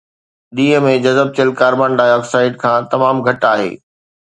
ڏينهن 0.59 0.85
۾ 0.85 0.93
جذب 1.03 1.29
ٿيل 1.35 1.51
ڪاربان 1.61 1.95
ڊاءِ 2.01 2.15
آڪسائيڊ 2.15 2.59
کان 2.65 2.91
تمام 2.97 3.23
گهٽ 3.31 3.49
آهي 3.55 3.71